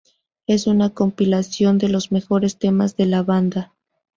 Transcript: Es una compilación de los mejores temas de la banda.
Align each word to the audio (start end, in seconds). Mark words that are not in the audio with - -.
Es 0.47 0.65
una 0.65 0.89
compilación 0.89 1.77
de 1.77 1.87
los 1.87 2.11
mejores 2.11 2.57
temas 2.57 2.97
de 2.97 3.05
la 3.05 3.21
banda. 3.21 3.71